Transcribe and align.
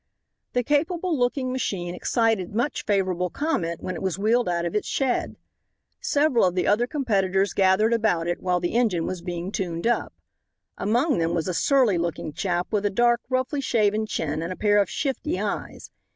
The 0.53 0.63
capable 0.63 1.15
looking 1.15 1.51
machine 1.51 1.93
excited 1.93 2.55
much 2.55 2.85
favorable 2.85 3.29
comment 3.29 3.83
when 3.83 3.93
it 3.93 4.01
was 4.01 4.17
wheeled 4.17 4.49
out 4.49 4.65
of 4.65 4.73
its 4.73 4.87
shed. 4.87 5.35
Several 6.01 6.43
of 6.43 6.55
the 6.55 6.65
other 6.65 6.87
competitors 6.87 7.53
gathered 7.53 7.93
about 7.93 8.27
it 8.27 8.41
while 8.41 8.59
the 8.59 8.73
engine 8.73 9.05
was 9.05 9.21
being 9.21 9.51
tuned 9.51 9.85
up. 9.85 10.11
Among 10.75 11.19
them 11.19 11.35
was 11.35 11.47
a 11.47 11.53
surly 11.53 11.99
looking 11.99 12.33
chap 12.33 12.65
with 12.71 12.87
a 12.87 12.89
dark, 12.89 13.21
roughly 13.29 13.61
shaven 13.61 14.07
chin 14.07 14.41
and 14.41 14.51
a 14.51 14.55
pair 14.57 14.79
of 14.81 14.89
shifty 14.89 15.39
eyes. 15.39 15.91